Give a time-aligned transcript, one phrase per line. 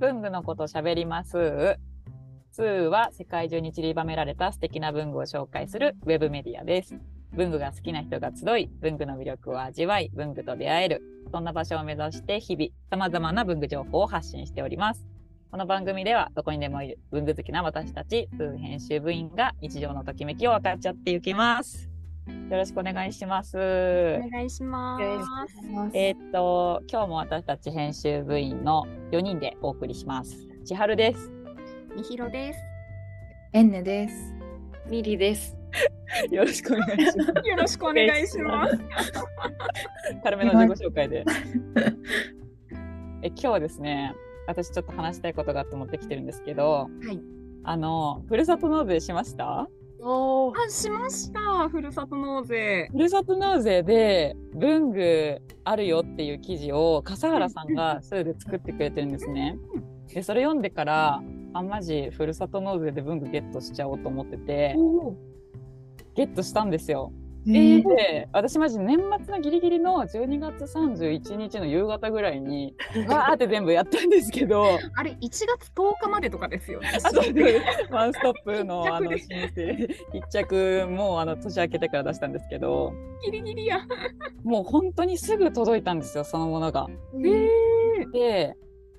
[0.00, 1.76] 文具のこと喋ります。
[2.52, 6.96] スーは世界中に散りばめられた素敵な文具を紹介するウェブメディアです。
[7.34, 11.02] 文具が好きな人が集い、文具の魅力を味わい、文具と出会える。
[11.30, 15.06] そんな場所を目指して日々、様々な文具情報を発信しております。
[15.50, 21.89] この番組では、どこにでもいる文具好きな私たち、スー編集部員が日常のときめきを分かっちゃっていきます。
[22.50, 23.56] よろしくお願いします。
[23.56, 25.04] お願いします。
[25.94, 30.48] えーっと、今日も私たち編集部員の4人でお送りします。
[30.64, 31.30] 千春です。
[31.96, 32.58] みひろです。
[33.52, 34.34] エンネです。
[34.88, 35.56] ミリです。
[36.30, 37.48] よろしくお願いします。
[37.48, 38.78] よろしくお願いします。
[40.24, 41.24] 軽めの自己紹介で。
[43.22, 44.14] え今日はですね、
[44.48, 47.20] 私ちょっと話したいことがあって持ってきてるんですけど、はい。
[47.62, 49.68] あの、ふるさと納税しました？
[49.68, 51.68] おあ、しました。
[51.68, 52.88] ふるさと納税。
[52.90, 59.58] ふるさと納税で文具あるよっていう記事を笠原さんがそれで作ってくれてるんですね。
[60.12, 65.14] で、それ読んでから、あ、マジふるさと納税で文具ゲットしちゃおうと思ってて、お
[66.14, 67.12] ゲットしたんですよ。
[67.46, 67.88] えー。
[67.88, 72.74] で、私マジ年末のギリギリの12月31日の夕方ぐらいに、
[73.08, 76.90] わーって全部やったんですけど、あれ、1月10日までとかですよね。
[77.02, 82.92] あとでワンストップのあの申請、一着もうあの年明けてから出したんですけど、
[83.24, 83.80] ギリギリや。
[84.44, 86.86] もう本当にすぐ届いたんですよ、そのものが。
[87.24, 87.48] え
[88.02, 88.54] えで、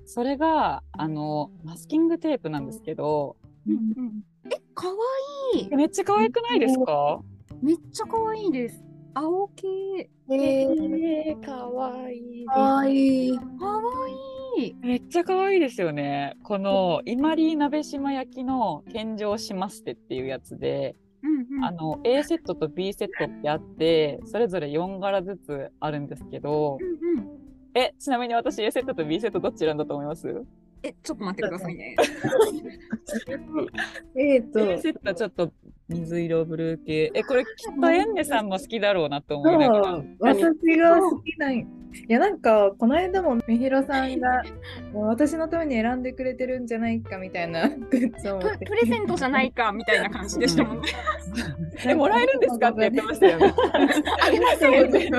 [0.05, 3.35] それがあのマスキングテープなんですけど、
[4.45, 4.93] え、かわ
[5.55, 5.75] いい。
[5.75, 7.21] めっちゃ可愛くないですか？
[7.61, 8.83] めっちゃかわいいです。
[9.13, 9.67] 青系。
[10.31, 12.45] えー、えー、かわいい。
[12.47, 13.37] かわいい。
[13.37, 13.81] かわ
[14.57, 14.75] いい。
[14.81, 16.37] めっちゃ可愛いですよね。
[16.43, 21.65] この伊万里鍋島焼きの献上しますってっていうやつで、うんうん。
[21.65, 26.87] あの A セットと B セットってあって、それぞれ4柄ずつあるんですけど、うん
[27.19, 27.27] うん。
[27.75, 30.27] え、ちなみに私 A セットと B セットどっち選んだと思います？
[30.81, 31.95] え、ちょっと待ってくださいね。
[34.17, 35.53] えーと、?A セットはちょっと
[35.91, 37.11] 水色ブルー系。
[37.13, 40.03] え、これきっとエンネさんも好きだろうなと思いながら。
[40.19, 40.43] 私
[40.77, 41.67] が好きない。
[42.07, 44.43] いやなんかこの間もみひろさんが
[44.93, 50.87] もう私のために選んでくれてるんじゃないかみたいな グッズを持ってププレゼントじゃないかみたいな感じでしたもんね。
[51.85, 53.53] え、もらえるんですかって言ってました よね。
[54.21, 55.09] ありますよね。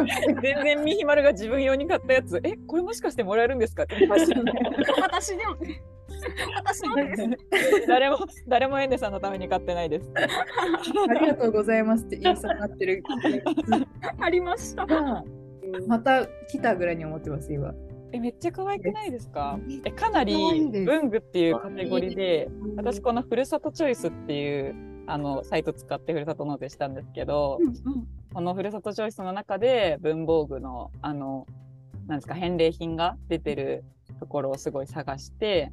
[0.42, 4.52] 全然みひまるが自分用に買ったやつ、え、これもしかしてもらえるんですかって言ってましたよね。
[5.02, 5.56] 私でも。
[6.56, 7.86] 私のです。
[7.88, 10.10] 誰も、誰もエンネさんのために買ってないです。
[10.14, 13.02] ありがとうございますって言いそうになってる
[14.20, 14.86] ありました。
[14.86, 15.24] が
[15.86, 17.74] また来たぐらいに思ってます今。
[18.12, 19.58] え、めっちゃ可愛くないですか？
[19.84, 20.34] え、かなり
[20.84, 24.74] 文具っていうカテゴリーで、私このふるさとチョイスっていう
[25.06, 27.58] あのサイト使ってふるさと納税したんですけど、
[28.34, 31.46] このふるさとチョイスの中で文房具のあの、
[32.06, 33.82] なんですか、返礼品が出てる
[34.20, 35.72] ところをすごい探して、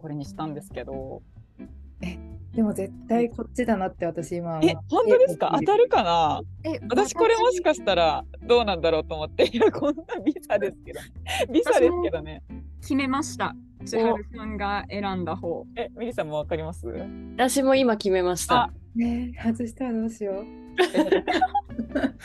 [0.00, 1.22] これにしたんですけど、
[2.54, 5.56] でも絶対こっちだなって私今え、本当ですか？
[5.60, 6.40] 当たるかな？
[6.64, 11.00] え、私これもしかしたらどうなんだろうと思って、いや、こんなビザですけど、
[11.52, 12.42] ビザですけどね。
[12.80, 13.54] 決めました。
[13.84, 15.64] 千春さんが選んだ方。
[15.76, 16.86] え、ミリさんもわかります？
[17.36, 18.70] 私も今決めましたあ。
[18.96, 20.44] ね外したらどうしよう。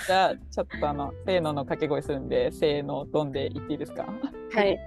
[0.08, 4.06] じゃあ、ちょっとあの、せーのの掛け声するんで、せーの、どんで言っていいですか？
[4.53, 4.78] はい。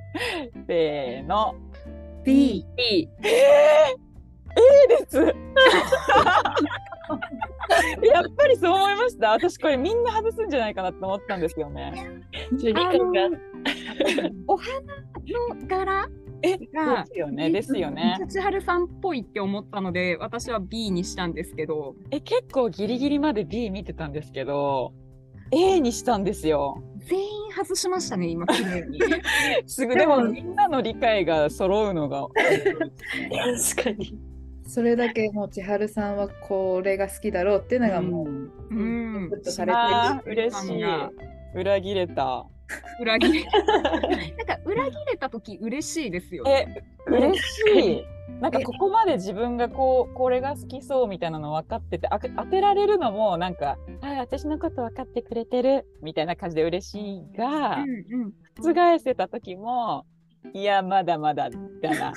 [0.66, 1.54] せーの。
[2.24, 2.64] B。
[2.76, 3.08] B。
[3.24, 4.02] えー、
[4.94, 5.16] A です
[8.06, 9.30] やっぱりそう思いました。
[9.30, 11.92] 私これみんな外すんじゃないかなと思ったんですよね。
[14.46, 16.08] お花の柄
[16.42, 18.18] え、でがすよね、ですよね。
[18.28, 24.92] 千春さんっぽいって思ったので、私は B にしたんですけど、え、結構ギリギリまで B 見てたんですけど、
[25.52, 26.82] A にしたんですよ。
[27.08, 29.00] 全員外しましたね、今、綺麗に。
[29.66, 32.26] すぐでもみんなの理解が揃うのが。
[32.28, 34.18] 確かに。
[34.66, 38.74] それだけもう千春さんはこれが好きだろうっていうのがもう、うんう
[39.26, 40.84] んれてる嬉しい。
[41.54, 42.46] 裏切れた。
[43.00, 43.44] 裏切れ。
[43.52, 46.82] なんか裏切れた時嬉しいですよね。
[47.08, 48.04] え、嬉しい。
[48.40, 58.32] なんかここまで自分がこうこれが好きそうみたいなの分かっててあ当てられるのもなんか「はい私のこと分かってくれてる」みたいな感じで嬉しいがうんうん。
[58.58, 60.04] 覆せた時も
[60.52, 61.58] 「いやまだまだだ
[61.98, 62.12] な」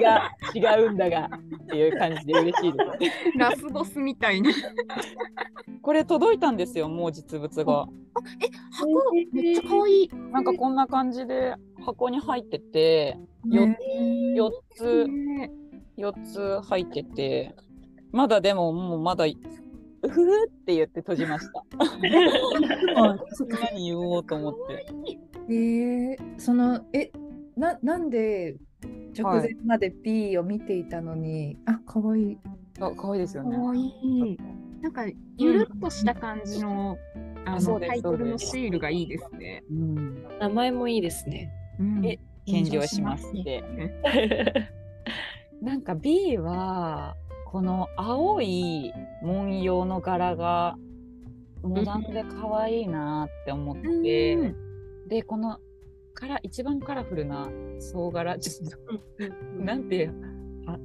[0.00, 1.28] が 違うんだが
[1.62, 3.38] っていう感じで嬉しいです。
[3.38, 4.50] ラスボスみたいな。
[5.82, 7.86] これ届いたんですよもう実物が。
[8.40, 10.10] え、箱めっちゃ可愛い。
[10.32, 13.18] なんかこんな感じで箱に入ってて
[13.48, 13.78] よね
[14.36, 15.50] 4つね
[15.96, 17.54] 4つ入ってて、
[18.12, 19.34] まだでももうまだ、う
[20.02, 21.62] ふふって言って閉じました。
[23.72, 24.86] 何言おうと思って。
[25.48, 27.10] えー、そのえ
[27.56, 28.56] ななんで
[29.16, 32.38] 直前まで B を見ていたのに、あ可愛い
[32.80, 33.56] あ可愛いですよね。
[33.56, 34.38] かわいい。
[34.80, 35.06] なんか、
[35.38, 36.98] ゆるっとした感じの、
[37.46, 39.64] あのそうですタイトルのそうですシールがいいですね。
[39.70, 41.50] うん、名前もいいですね。
[41.78, 43.64] うんえ献上しますって。
[45.62, 48.92] なんか B はこの青い
[49.22, 50.76] 文様の柄が
[51.62, 55.08] モダンで可愛いなって思って、うん。
[55.08, 55.58] でこの
[56.14, 57.48] から一番カラフルな
[57.78, 60.10] 総柄ちょっとなんて
[60.66, 60.78] あ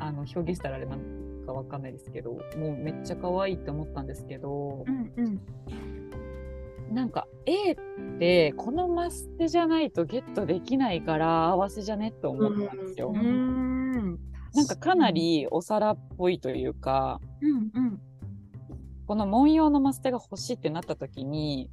[0.00, 1.00] あの表現したらあれなん
[1.46, 5.40] かわかんないですけどもうめっちゃ可愛いって思ったんですけど、うんうん
[6.92, 7.76] なんか A っ
[8.18, 13.12] てこのマステじゃないとゲットできないから合わせじゃねって思ったんですよ。
[13.14, 14.18] うーん。
[14.54, 18.00] なんかかなりお皿っぽいというかうんうん。
[19.06, 21.70] この文様のマステが欲しいってなった時に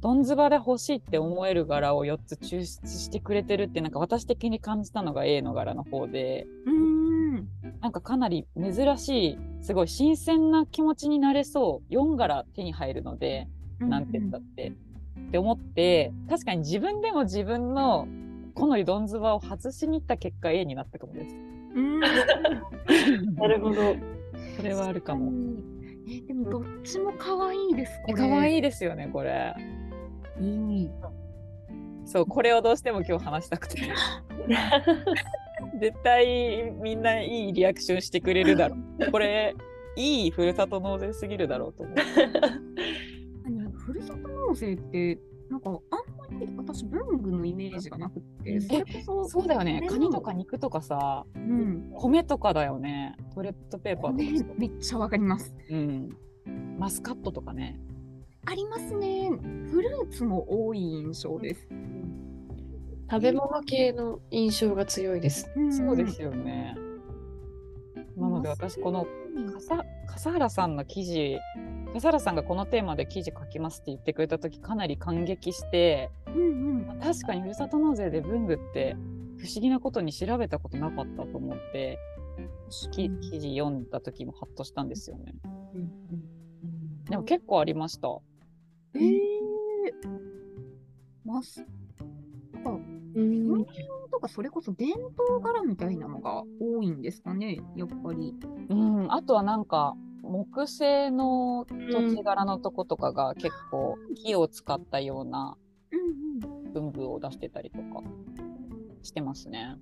[0.00, 7.48] どんずばで欲しいって思える柄を4つ抽出してくれてるってなんか私的に感じたのが A の柄の方でうーん。
[7.80, 13.48] なんかかなり珍しいすごい新鮮な気持ちになれそう4柄手に入るので
[13.80, 18.06] なんて言ったって、って思って確かに自分でも自分の
[18.54, 21.34] このどんずばを外しに行った結果 A になったかもです。
[21.74, 23.96] うん なるほど。
[24.56, 25.32] それはあるかも。
[26.08, 27.92] えでもどっちも可愛いです。
[28.14, 29.54] 可愛いですよねこれ。
[30.40, 30.90] いい。
[32.04, 33.80] そうこれをどうしても今日話したくて
[35.80, 38.76] 絶対みんないいリアクションしてくれるだろ
[39.08, 39.56] うこれ
[39.96, 42.04] いいふるさと納税すぎるだろうと思う何
[43.84, 45.18] ふるさと納税って
[45.50, 45.78] なんかあん
[46.32, 49.86] まり私文具のイメージがなくってそれこそそうだよね。
[49.88, 51.90] カニとか肉とかさうん。
[51.94, 53.16] 米とかだよね。
[53.34, 54.44] トイレットペーパーとねかさ。
[54.56, 55.54] めっちゃわかります。
[55.70, 56.16] うん。
[56.78, 57.78] マスカットとかね。
[58.46, 59.30] ありますね。
[59.70, 61.68] フルーツも多い印象です。
[63.10, 65.50] 食べ物系の印象が強いです。
[65.70, 66.74] そうですよね。
[68.16, 69.06] なので私この
[69.52, 71.38] 笠笠原さんの記事
[71.94, 76.10] 笠原さんがこのテーマで記事書きますって言ってくれた時かなり感激して。
[76.26, 77.00] うんうん。
[77.00, 78.96] 確かにふるさと納税で文具って
[79.38, 81.98] 不思議なことに調べたことなかったと思って
[82.90, 85.34] き記事読んだ時もハッとしたんですよね。
[87.08, 88.08] でも結構ありました。
[88.94, 89.10] えー、
[91.24, 91.64] ます。
[92.54, 92.74] なんかう
[93.20, 93.46] ん。
[93.46, 93.66] 文様
[94.10, 98.34] とかそれこそ伝統柄みたいなのが多いんですかねやっぱり。
[98.68, 99.12] うん。
[99.12, 99.94] あとはなんか
[100.24, 105.56] 木製の土地柄のとことかが結構木を使ったような
[105.90, 108.02] うんうん文具を出してたりとか
[109.02, 109.76] してますね。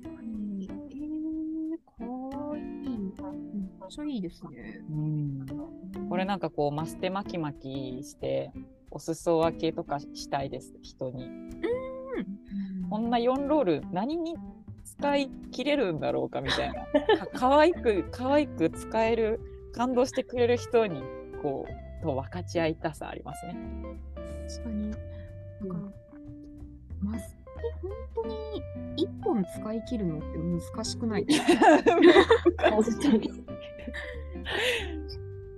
[0.00, 0.70] 確かに。
[0.70, 2.64] えー、かわいい。
[2.64, 4.80] めっちゃいいですね。
[4.90, 5.46] うん
[6.08, 8.52] これなんかこうマステ巻き巻きして
[8.90, 11.28] お裾分けとかしたいです人に。
[12.88, 14.36] こんな4ロール何に
[14.98, 16.84] 使い切れるんだろうかみたいな
[17.18, 19.40] か可愛く可愛く使える
[19.72, 21.02] 感動してくれる人に
[21.42, 23.56] こうと分かち合いたさありますね。
[24.48, 24.90] 確かに。
[24.90, 24.98] なん
[25.70, 25.92] か、
[27.02, 27.36] マステ
[27.82, 28.34] 本当に
[28.96, 31.24] 一本使い切るのって難しくない？
[31.26, 32.04] ですかめっ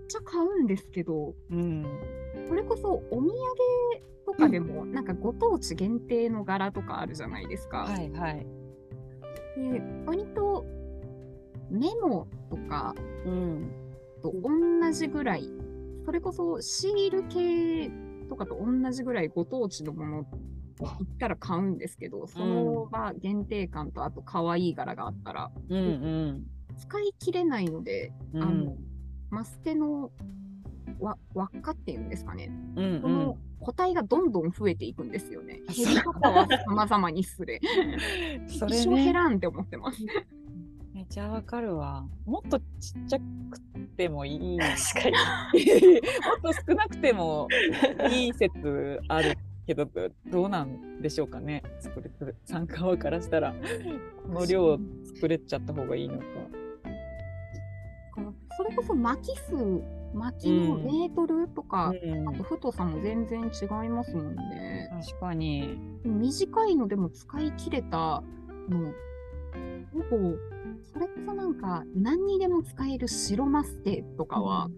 [0.08, 1.85] ちゃ買うんですけど、うん、
[2.49, 3.32] これこそお土産
[4.26, 7.78] とかでも、なんかご当地限定の柄とかあるじゃないですか。
[7.85, 8.47] はいはい。
[9.73, 10.65] で割と
[11.71, 13.71] メモとかうん。
[14.21, 15.49] と同じぐらい、
[16.05, 17.91] それこそシール系
[18.29, 20.25] とかと同じぐらいご当地のもの
[20.81, 26.47] 行ったら買うんですけど、その場限定感とあと可愛い柄があったらうんうん。
[26.77, 28.43] 使い切れないので、うん。
[28.43, 28.77] あの
[29.31, 30.11] マステの
[31.00, 35.61] わ輪っかっていうんですかね、うんこの個体がどんどん増えていくんですよね。
[35.69, 37.61] あ減り方は様々にすれ。
[38.38, 39.99] うん、それ一生減ねらんって思ってます。
[40.95, 42.07] めちゃわかるわ。
[42.25, 44.59] もっとちっちゃくてもいい。
[44.59, 45.17] 確かに。
[45.93, 45.99] も
[46.38, 47.49] っと少なくても
[48.12, 49.37] いい説ある
[49.67, 49.88] けど
[50.26, 52.11] どうなんでしょうかね作れ
[52.45, 53.55] 参加側からしたら
[54.23, 54.78] この量を
[55.14, 56.25] 作れちゃった方がいいのか。
[58.57, 59.55] それこそ巻き数、
[60.15, 64.91] 巻きのメートルとか、うんあと太さも全然違いますもんね。
[65.07, 65.79] 確かに。
[66.05, 68.23] 短いのでも使い切れた
[68.69, 68.93] の、
[69.93, 70.37] ほぼ、
[70.93, 74.69] それこそなんか何にでも使える白マステとかは、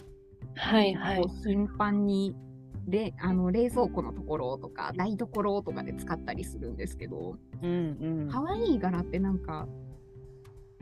[0.56, 1.30] はいはいこ。
[1.32, 2.34] う頻繁に
[2.88, 9.68] れあの冷蔵庫のところとか台所とかで使ったりするんですけど、うんうん可愛い柄ってなんか、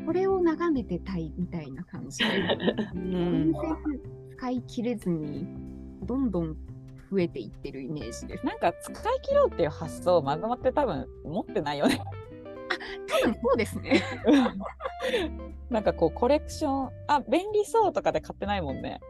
[0.05, 2.25] これを眺めてたいみたいな感じで、
[2.95, 3.52] うん
[4.38, 5.47] 使い切れずに、
[6.02, 6.57] どんどん
[7.11, 8.47] 増えていってるイメージです。
[8.47, 12.00] なんか使い切ろうっていう発想まとまって多分持ってないよね。
[13.09, 14.02] 多分そうですね。
[15.71, 19.00] なんかこうコレクションあ便利そうとかで買ってないもんね。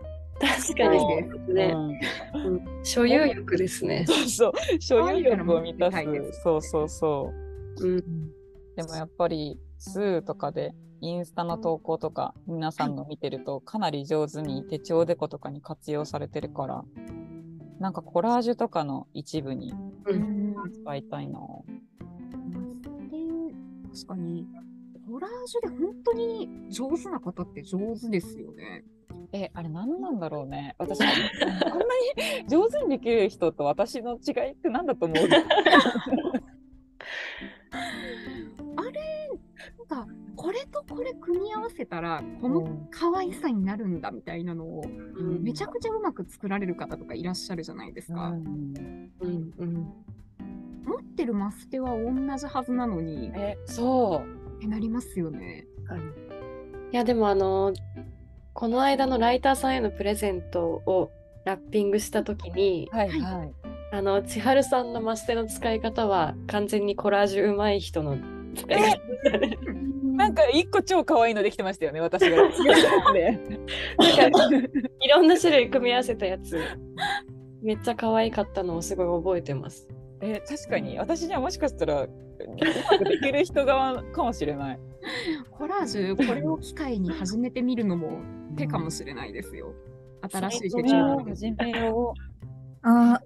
[0.41, 1.07] 確かにそ
[1.51, 4.05] うね、うんうん所有欲ですね。
[4.07, 7.33] そうそう所有欲を満たすすそうそうそ
[7.81, 7.87] う。
[7.87, 8.31] うん、
[8.77, 16.85] でもやっぱりスーとかでインスタの投稿とか皆さんの見てるとかなり上手に手帳デコとかに活用されてるから
[17.79, 19.73] なんかコラージュとかの一部に
[20.07, 21.39] うん使いたいな。
[23.11, 23.17] で
[23.95, 24.47] 確かに
[25.09, 28.85] コラージュで本当に上手な方って上手ですよね。
[29.33, 31.15] えあれ何なんだろうね私こんな
[32.41, 35.19] に上手にできる人と私の違いって何だと思う
[38.77, 39.31] あれ
[39.89, 40.07] なんか
[40.39, 48.29] これとこれ組み合わせたらこの可愛さになるんだみたいなのをうんめちゃくちゃうまく作られる方とかいらっしゃるじゃないですか。
[48.29, 49.93] うんうんうん
[50.85, 54.23] 持ってるマステは同じはずなのにえそ
[54.57, 55.67] ってなりますよね。
[56.93, 57.75] いやでもあの
[58.55, 61.11] この間のライターさんへのプレゼントを
[61.45, 63.53] ラッピングした時にうはいはい。
[63.91, 68.19] あの千春さんのマステの使い方は完全にコラージュ上手い人の
[68.55, 68.91] 使い方で
[69.25, 69.59] したね。
[70.19, 72.37] なんか一個超可愛いのできてましたよね私が。
[73.13, 73.39] で
[73.99, 74.49] なんか
[75.01, 76.59] いろんな種類組み合わせたやつ
[77.63, 79.89] めっちゃ可愛かったのをすごい覚えてます。
[80.21, 82.11] え確かに私にはもしかしたらう
[82.91, 84.81] まくできる人側かもしれない。
[85.53, 88.21] コラージュこれを機会に始めてみるのも
[88.57, 89.73] 手かもしれないですよ。
[90.29, 92.15] 新しい手帳なのめよ
[92.83, 93.21] あ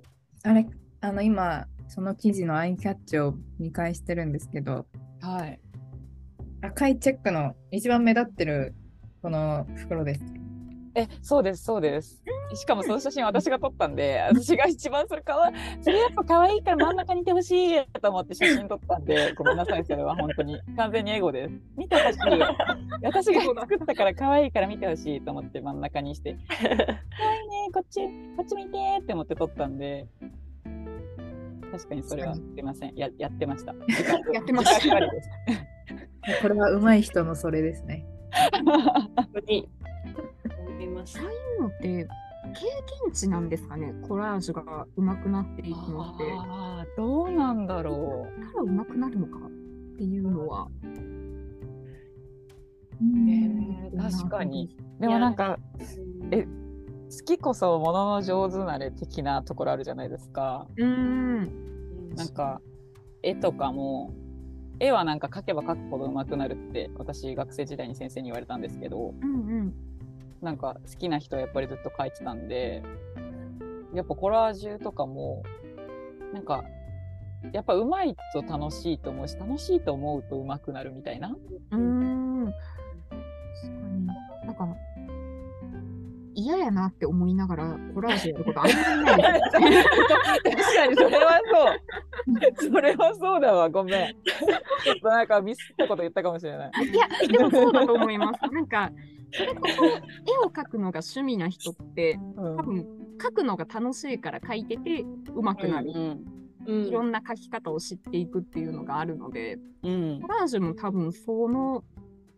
[0.44, 0.66] ーあれ、
[1.00, 4.86] あの今、その記事のアイキャッチを見返してるんですけど、
[5.22, 5.26] う。
[5.26, 5.60] はい。
[6.64, 8.74] 赤いチェックの一番目立ってる
[9.20, 10.22] この袋です。
[10.94, 12.22] えそうですそうです。
[12.54, 15.50] しかもその写真私が撮ったんで 私が一番それかわ
[15.80, 21.54] それやっぱ可愛いから真ん中にいてほしいと思って写真撮ったんでごめんなさいそれは本当に完全にエゴです。
[21.76, 22.18] 見てほしい。
[23.02, 26.74] 私が作ったから可愛いから見てほしいと思って真ん中にして可愛
[27.44, 30.06] いねこっちこっち見てって思って撮ったんで。
[31.72, 33.74] 確かにそれはすいませんややってました。
[34.32, 35.00] やってました
[36.40, 38.06] これは上手い人のそれですね。
[38.64, 39.68] 本当に
[40.68, 41.26] 思いますそうい
[41.58, 42.06] うのって経
[43.04, 43.94] 験値なんですかね？
[44.02, 46.24] コラージュが上手くなっていくのって。
[46.38, 48.40] あーどうなんだろう。
[48.40, 49.50] だから上手くなるのかっ
[49.96, 50.68] ていうのは。
[53.00, 54.76] えー確かに。
[55.00, 55.58] でもなんか
[56.30, 56.48] え好
[57.26, 60.66] きこそものの上手なれ的なところあるじゃないですか。
[60.76, 62.10] うーん。
[62.16, 62.60] なんか
[63.22, 64.12] 絵とかも
[64.82, 69.74] 絵はなんか描けば描くほど上手くなるって私学生時代に先生に言われたんですけどうんうん。
[70.42, 72.82] なんか好きな人はやっぱりずっと描いてたんで
[73.94, 75.44] やっぱコラージュとかも
[76.34, 76.64] なんか
[77.52, 81.36] やっぱ上手いと楽しいと思うし楽しいと思うと上手くなるみたいな。
[81.70, 82.52] うーん。
[86.42, 88.66] 嫌やなって思いながらコラージュやることあん
[89.04, 89.50] まりないです。
[89.52, 91.40] 確かにそれは
[92.60, 92.70] そう。
[92.70, 94.14] それはそうだわ、ごめん。
[94.84, 96.70] ちょっとなんかミスったこと言ったかもしれない。
[96.84, 98.52] いや、でもそうだと思います。
[98.52, 98.90] なんか、
[99.32, 99.90] それこそ絵
[100.44, 102.86] を描くのが趣味な人って、うん多分
[103.18, 105.92] 描くのが楽しいから描いてて上手くなる。
[105.94, 106.24] うん
[106.64, 111.82] うんいろんな描き方を知っていくっていうのがあるので、うんコラージュも多分その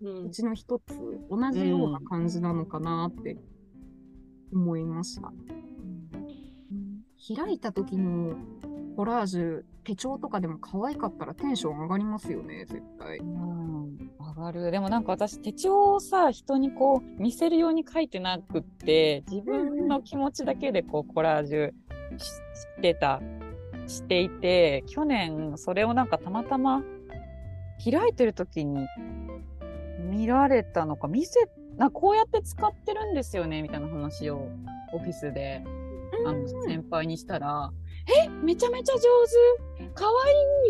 [0.01, 0.99] うんうちの一つ、
[1.31, 3.37] 同じような感じなのかなって
[4.55, 5.33] 思いました。
[7.37, 8.37] 開いた時の
[8.97, 13.19] コラージュ、手帳とかでも可愛かったらテンション上がりますよね、絶対。
[13.19, 13.65] うん
[14.19, 14.71] 上がる。
[14.71, 21.71] でもなんか私手帳をさ人にこう見せるように書いてなくって自分の気持ちだけでこうコラージュ
[22.19, 22.41] しし
[22.81, 23.21] てた
[23.87, 26.83] していて去年それをなんかたまたま
[27.83, 28.87] 開いてる時に
[30.11, 34.49] 見られたのか見せなこうやって使ってるんですよねみたいな話を
[34.93, 35.63] オフィスで
[36.27, 37.73] あの先輩にしたら
[38.25, 39.01] 「えめちゃめちゃ上
[39.89, 40.13] 手かわ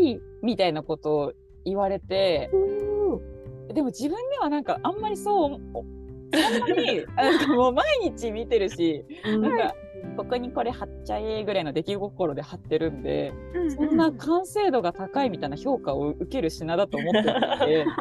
[0.00, 1.32] いい!」みたいなことを
[1.64, 2.50] 言われて
[3.73, 5.84] でも自分ではなんかあんまりそうお
[6.34, 9.75] そんなに あなんかもう毎日見てるしなんか
[10.16, 13.32] ここにこれ貼っちゃえぐらいの出来心で貼ってるんで
[13.70, 17.94] そんな完成度が高いみたいな評価を受ける品だと思ってたのでわ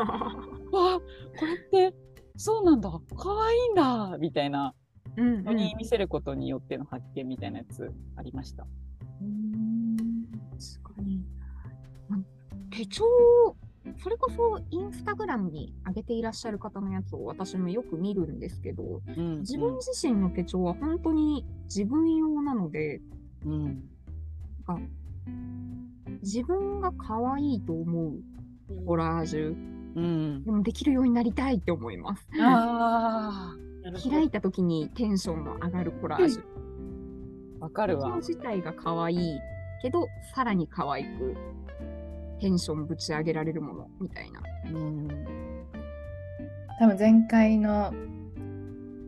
[0.73, 0.99] あ
[1.39, 1.95] これって
[2.35, 4.73] そうなんだかわいいんだみたいな
[5.17, 8.63] うんうんのに見せることによっての発見みたいなやつありました。
[8.63, 8.73] 確
[10.95, 11.23] かに。
[12.09, 12.17] ま
[12.71, 13.03] 手帳、
[13.97, 23.01] それこそインスタグラムに上げていらっしゃる方のやつを私もよく見るんですけど、うん自分自身の手帳は本当に自分用なので、
[23.45, 23.83] うん。
[26.21, 28.13] 自分が可愛いと思う
[28.85, 29.55] コラージュ、
[29.95, 30.43] うん。
[30.43, 32.27] でもできるようになりたいって思います。
[32.41, 33.55] あ
[34.09, 36.43] 開いた時にテンションの上がるコラージュ。
[37.61, 38.15] あ、わかるわ。
[38.17, 39.39] 自体が可愛い
[39.81, 41.35] けど、さらに可愛く
[42.39, 44.41] テンションぶち上げられるものみたいな。
[44.71, 45.07] うん。
[46.79, 47.93] 多分前回の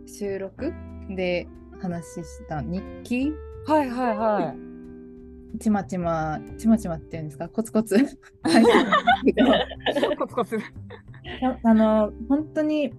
[0.05, 0.73] 収録
[1.15, 1.47] で
[1.81, 3.33] 話した日記
[3.65, 4.64] はいはいはい。
[5.57, 7.47] ちまちまちまちまっていうんですか？
[7.49, 7.97] コツコツ
[10.17, 10.57] コツコツ。
[11.43, 12.93] ああの本当に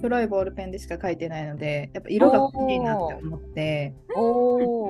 [0.00, 3.94] 黒いボールペンでしか書いてないのでやっぱ色が欲しいなって思って。
[4.14, 4.20] た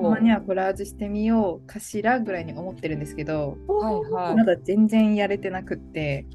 [0.09, 4.35] まにはコラージュしてみようかしらぐらいに思ってるんですけどはいはい。
[4.35, 6.25] まだ全然やれてなくって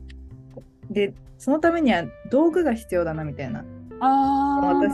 [0.91, 3.64] でそのためには道具が必要だなみたいな
[4.00, 4.75] ああ。
[4.75, 4.93] 私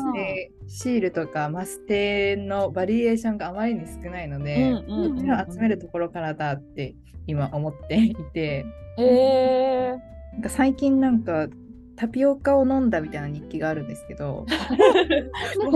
[0.73, 6.95] シールとかマステのバリエーションがあまりに少ないので、うんうん集めるところからだって
[7.27, 8.65] 今思っていて
[8.97, 9.97] へえ。
[10.33, 11.49] なんか最近なんか
[11.97, 14.47] タピオカを飲んだみたいな日記があるんですけど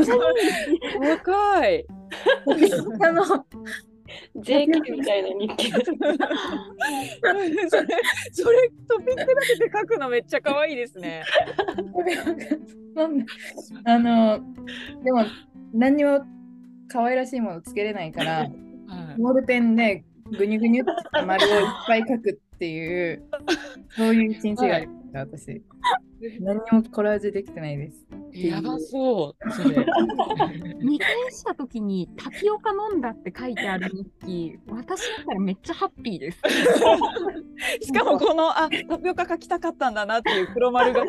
[1.00, 1.84] 若い。
[2.46, 3.24] タピオカの
[4.36, 5.70] JK みたいな日記。
[5.72, 5.86] それ、
[8.32, 11.22] それトピック立てて書くのめっちゃ可愛いですね。
[13.84, 14.40] あの
[15.02, 15.24] でも
[15.72, 16.24] 何にも
[16.88, 18.52] 可愛らしいものつけれないからはい
[19.18, 20.04] ボールペンで
[20.38, 20.92] ぐにゅぐにゅって
[21.22, 23.22] 丸をいっぱい書くっていう
[23.90, 25.62] そういう一日がありました、私
[26.40, 29.86] 何にもコラージュできてないですやばそう、それ。
[30.82, 36.40] 見返した時にタピオカ飲んだって書いてある日記、私だったらめっちゃハッピーです。
[37.80, 41.04] しかもこの、あ、タピオカ書きたかったんだなっていう黒丸が。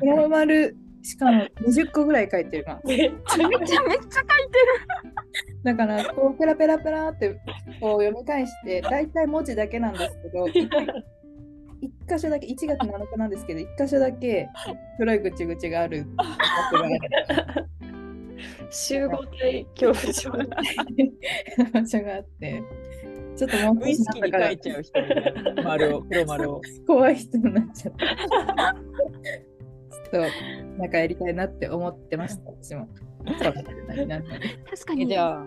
[0.00, 4.02] 黒丸しかも20個ぐらい書いてるなめっちゃめっちゃめっちゃ書いてる。
[5.64, 7.40] だからこうペラペラペラって
[7.80, 10.46] こう読み返して大体文字だけなんですけど
[11.82, 14.48] 一一箇所だけ1月7日なんですけど一箇所だけ
[14.98, 16.06] 黒いぐちぐちがある
[18.70, 20.30] 集合体恐怖症。
[21.72, 22.62] 場所があって
[23.36, 26.60] ちょっともうウイスキーに書いちゃう人丸を、黒丸を。
[26.86, 28.06] 怖い人になっちゃった。
[28.76, 30.26] ちょっ
[30.74, 32.88] となんかやりたいなって思ってました私も。
[33.24, 33.54] 確
[34.84, 35.06] かに。
[35.08, 35.46] じゃあ、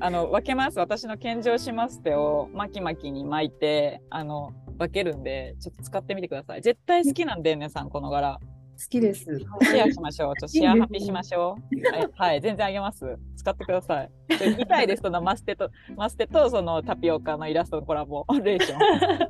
[0.00, 0.78] あの、分けます。
[0.78, 6.62] 私の献上します手を巻き巻きに巻いて、あの、分けるんで、ちょっと使ってみてください。
[6.62, 8.38] 絶対好きなんで、皆さん、この柄。
[8.80, 9.24] 好きです。
[9.24, 10.36] シェアしましょう。
[10.36, 11.92] ちょっとシェアハピしましょう。
[11.92, 13.04] はい、はい、全然あげます。
[13.36, 14.10] 使ってください。
[14.38, 18.78] ちょ見たいです、そのマステと、マステとそのタピオカのイラストのコラボレーション。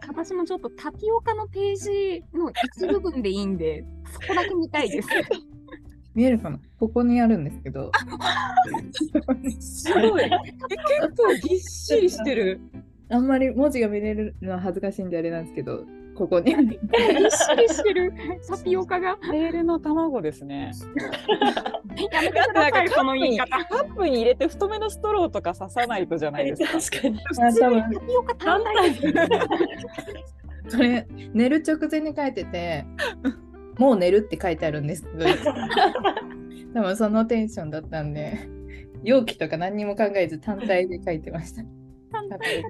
[0.08, 5.08] 私もちょっとタピオカのページの一部分でいいんで、そこだけ見たいです。
[6.14, 6.60] 見えるかな？
[6.78, 7.90] ここにあるんですけど。
[9.60, 10.24] すごい。
[10.24, 10.42] え、結
[11.16, 12.60] 構ぎっしりしてる。
[13.10, 16.64] あんまり文字が見れるのは恥ずかしいんであれなんですけど、ここにある。
[16.66, 18.12] ぎっしりしてる
[18.48, 19.18] タピオカが。
[19.32, 20.72] レールの卵ですね。
[22.12, 23.64] やめてください、そのカップに、言い方。
[23.64, 27.00] カップに入れて太めのストローとか刺さないとじゃないですか。
[27.00, 27.18] 確かに。
[27.20, 28.94] あ多分タピオカ単体
[30.70, 32.84] これ寝る直前に書いてて、
[33.78, 35.24] もう寝るって書いてあるんですけど、
[36.74, 38.38] 多分そのテンションだったんで、
[39.02, 41.62] 容器とか何にも考えず単体で書いてました。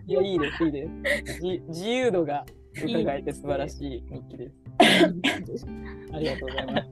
[0.07, 0.89] いや、いいです、いいで
[1.27, 1.41] す。
[1.41, 2.45] じ自由度が
[2.75, 4.55] 伺えて素晴らしい日記です。
[6.13, 6.89] ありがとうございます。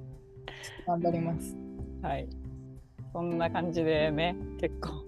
[0.87, 1.57] 頑張ります。
[2.03, 2.29] はい。
[3.13, 5.05] そんな感じでね、結構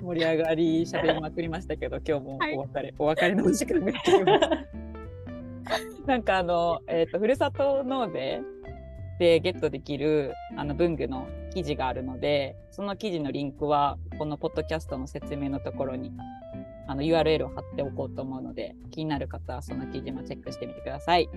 [0.00, 6.06] 盛り上がり喋りまくりましたけど、 今日もお別れ、お別れのお時間が来ています。
[6.06, 8.40] なんかあの、えっ、と、ふるさと納税
[9.18, 16.12] でゲットできるあの文具の記事があるので、その記事のリンクはこのポッドキャストの説明のところに
[16.86, 21.28] あの URL を貼っておこうと思うので、気になる方はその記事もチェックしてみてください。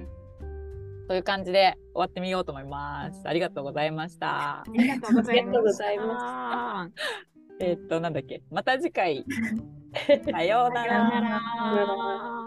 [1.07, 3.27] という感じで終わってみようと思います。
[3.27, 4.59] ありがとうございました。
[4.61, 6.89] ありがとうございありがとうございま
[7.59, 9.25] えーっと、なんだっけ、また次回。
[10.31, 10.85] さような。
[10.85, 12.38] ら。